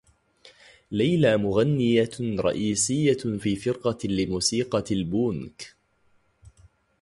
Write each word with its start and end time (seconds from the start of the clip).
ليلى 0.91 1.37
مغنّية 1.37 2.09
رئيسيّة 2.21 3.17
في 3.17 3.55
فرقة 3.55 4.07
لموسيقى 4.07 4.83
البونك. 4.91 5.75